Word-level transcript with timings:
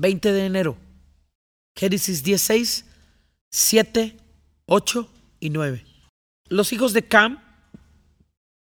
20 0.00 0.32
de 0.32 0.46
enero. 0.46 0.78
Génesis 1.76 2.22
16, 2.24 2.86
7, 3.50 4.16
8 4.64 5.12
y 5.40 5.50
9. 5.50 5.84
Los 6.48 6.72
hijos 6.72 6.94
de 6.94 7.06
Cam, 7.06 7.38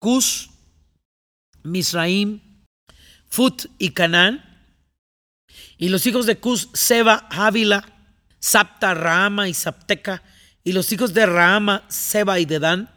Cus, 0.00 0.50
Misraim, 1.62 2.40
Fut 3.28 3.66
y 3.78 3.90
Canaán. 3.90 4.44
Y 5.78 5.88
los 5.88 6.04
hijos 6.06 6.26
de 6.26 6.36
Cus, 6.36 6.68
Seba, 6.74 7.28
Ávila, 7.30 7.84
Sapta, 8.40 8.94
Rahama 8.94 9.48
y 9.48 9.54
Sapteca. 9.54 10.22
Y 10.64 10.72
los 10.72 10.92
hijos 10.92 11.14
de 11.14 11.26
Rahama, 11.26 11.84
Seba 11.88 12.40
y 12.40 12.44
Dedán. 12.44 12.90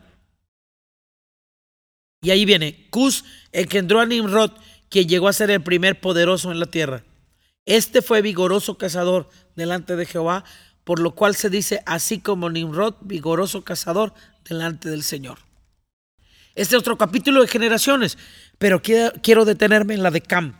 Y 2.24 2.32
ahí 2.32 2.46
viene, 2.46 2.88
Cus 2.90 3.26
engendró 3.52 4.00
a 4.00 4.06
Nimrod, 4.08 4.52
quien 4.90 5.08
llegó 5.08 5.28
a 5.28 5.34
ser 5.34 5.52
el 5.52 5.62
primer 5.62 6.02
poderoso 6.02 6.52
en 6.52 6.60
la 6.60 6.66
tierra. 6.66 7.04
Este 7.66 8.02
fue 8.02 8.22
vigoroso 8.22 8.78
cazador 8.78 9.30
delante 9.56 9.96
de 9.96 10.06
Jehová, 10.06 10.44
por 10.84 11.00
lo 11.00 11.16
cual 11.16 11.36
se 11.36 11.50
dice 11.50 11.82
así 11.86 12.20
como 12.20 12.50
Nimrod, 12.50 12.96
vigoroso 13.02 13.64
cazador 13.64 14.14
delante 14.44 14.90
del 14.90 15.04
Señor. 15.04 15.40
Este 16.56 16.76
es 16.76 16.82
otro 16.82 16.98
capítulo 16.98 17.42
de 17.42 17.48
generaciones, 17.48 18.18
pero 18.58 18.82
quiero, 18.82 19.46
detenerme 19.46 19.94
en 19.94 20.04
la 20.04 20.12
de 20.12 20.22
Cam. 20.22 20.60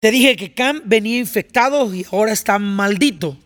Te 0.00 0.10
dije 0.10 0.36
que 0.36 0.54
Cam 0.54 0.82
venía 0.84 1.18
infectado 1.18 1.92
y 1.94 2.06
ahora 2.10 2.32
está 2.32 2.58
maldito. 2.58 3.36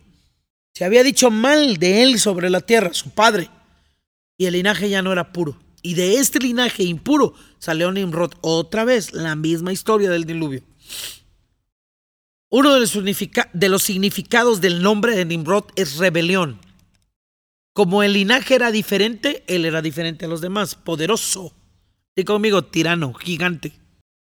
Se 0.73 0.85
había 0.85 1.03
dicho 1.03 1.31
mal 1.31 1.77
de 1.77 2.03
él 2.03 2.19
sobre 2.19 2.49
la 2.49 2.61
tierra, 2.61 2.93
su 2.93 3.09
padre, 3.09 3.49
y 4.37 4.45
el 4.45 4.53
linaje 4.53 4.89
ya 4.89 5.01
no 5.01 5.11
era 5.11 5.33
puro. 5.33 5.59
Y 5.81 5.95
de 5.95 6.15
este 6.15 6.39
linaje 6.39 6.83
impuro 6.83 7.33
salió 7.57 7.91
Nimrod 7.91 8.33
otra 8.41 8.85
vez, 8.85 9.11
la 9.13 9.35
misma 9.35 9.73
historia 9.73 10.09
del 10.09 10.25
diluvio. 10.25 10.63
Uno 12.51 12.73
de 12.73 12.79
los, 13.69 13.83
significados 13.83 14.59
del 14.59 14.81
nombre 14.81 15.15
de 15.15 15.23
Nimrod 15.23 15.65
es 15.75 15.97
rebelión. 15.97 16.59
Como 17.73 18.01
el 18.01 18.13
linaje 18.13 18.55
era 18.55 18.71
diferente, 18.71 19.43
él 19.45 19.65
era 19.65 19.83
diferente 19.83 20.25
a 20.25 20.27
los 20.27 20.41
demás, 20.41 20.73
poderoso. 20.73 21.53
Y 22.15 22.23
conmigo, 22.23 22.63
tirano, 22.63 23.13
gigante. 23.13 23.73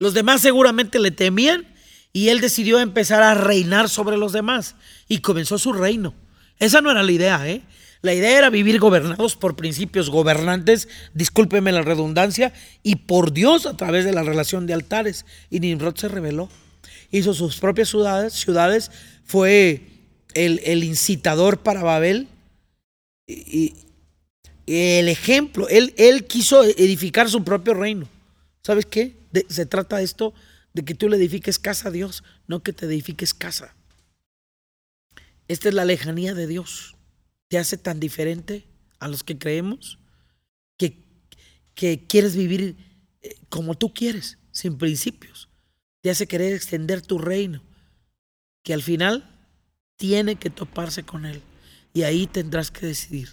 Los 0.01 0.15
demás 0.15 0.41
seguramente 0.41 0.99
le 0.99 1.11
temían 1.11 1.75
y 2.15 2.29
él 2.29 2.41
decidió 2.41 2.81
empezar 2.81 3.23
a 3.23 3.35
reinar 3.35 3.91
sobre 3.91 4.17
los 4.17 4.33
demás 4.33 4.75
y 5.07 5.19
comenzó 5.19 5.59
su 5.59 5.75
reino. 5.75 6.15
Esa 6.59 6.81
no 6.81 6.91
era 6.91 7.03
la 7.03 7.13
idea, 7.13 7.47
¿eh? 7.47 7.63
La 8.01 8.15
idea 8.15 8.39
era 8.39 8.51
vivir 8.51 8.81
gobernados 8.81 9.37
por 9.37 9.57
principios 9.57 10.11
gobernantes, 10.11 10.89
discúlpeme 11.15 11.73
la 11.73 11.83
redundancia, 11.83 12.53
y 12.83 12.97
por 12.97 13.33
Dios 13.33 13.67
a 13.67 13.77
través 13.77 14.05
de 14.05 14.13
la 14.13 14.23
relación 14.23 14.67
de 14.67 14.75
altares. 14.75 15.25
Y 15.51 15.61
Nimrod 15.61 15.97
se 15.97 16.09
rebeló. 16.09 16.49
Hizo 17.11 17.35
sus 17.35 17.59
propias 17.59 17.89
ciudades, 17.89 18.91
fue 19.25 19.83
el, 20.35 20.61
el 20.65 20.85
incitador 20.85 21.61
para 21.61 21.83
Babel. 21.83 22.29
Y, 23.27 23.75
el 24.67 25.09
ejemplo, 25.09 25.69
él, 25.69 25.93
él 25.99 26.25
quiso 26.25 26.65
edificar 26.65 27.29
su 27.29 27.45
propio 27.45 27.75
reino. 27.75 28.09
¿Sabes 28.63 28.87
qué? 28.87 29.15
se 29.49 29.67
trata 29.67 29.97
de 29.97 30.05
esto 30.05 30.33
de 30.73 30.85
que 30.85 30.95
tú 30.95 31.09
le 31.09 31.17
edifiques 31.17 31.59
casa 31.59 31.89
a 31.89 31.91
Dios, 31.91 32.23
no 32.47 32.63
que 32.63 32.73
te 32.73 32.87
edifiques 32.87 33.35
casa. 33.35 33.75
Esta 35.49 35.69
es 35.69 35.75
la 35.75 35.85
lejanía 35.85 36.35
de 36.35 36.47
Dios 36.47 36.95
te 37.49 37.59
hace 37.59 37.77
tan 37.79 38.01
diferente 38.01 38.65
a 38.99 39.09
los 39.09 39.23
que 39.23 39.39
creemos 39.39 39.99
que, 40.77 41.05
que 41.75 42.07
quieres 42.07 42.37
vivir 42.37 42.77
eh, 43.23 43.37
como 43.49 43.77
tú 43.77 43.93
quieres, 43.93 44.39
sin 44.51 44.79
principios. 44.79 45.49
Te 46.05 46.11
hace 46.11 46.27
querer 46.27 46.53
extender 46.53 47.01
tu 47.01 47.17
reino, 47.17 47.63
que 48.63 48.75
al 48.75 48.83
final 48.83 49.25
tiene 49.97 50.37
que 50.37 50.51
toparse 50.51 51.03
con 51.03 51.25
él. 51.25 51.41
Y 51.95 52.03
ahí 52.03 52.27
tendrás 52.27 52.71
que 52.71 52.85
decidir. 52.85 53.31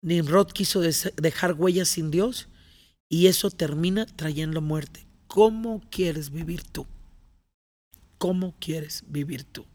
Nimrod 0.00 0.52
quiso 0.52 0.82
dejar 0.82 1.54
huellas 1.54 1.88
sin 1.88 2.12
Dios 2.12 2.46
y 3.08 3.26
eso 3.26 3.50
termina 3.50 4.06
trayendo 4.06 4.60
muerte. 4.60 5.04
¿Cómo 5.26 5.82
quieres 5.90 6.30
vivir 6.30 6.62
tú? 6.62 6.86
¿Cómo 8.18 8.54
quieres 8.60 9.02
vivir 9.08 9.42
tú? 9.42 9.66